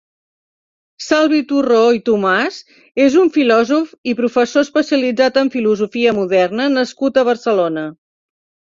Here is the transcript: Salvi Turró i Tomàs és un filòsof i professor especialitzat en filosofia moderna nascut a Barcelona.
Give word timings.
Salvi 1.07 1.41
Turró 1.51 1.81
i 1.97 2.01
Tomàs 2.09 2.57
és 3.05 3.19
un 3.25 3.31
filòsof 3.37 3.93
i 4.13 4.17
professor 4.23 4.67
especialitzat 4.69 5.41
en 5.45 5.55
filosofia 5.59 6.19
moderna 6.23 6.71
nascut 6.81 7.23
a 7.25 7.31
Barcelona. 7.33 7.91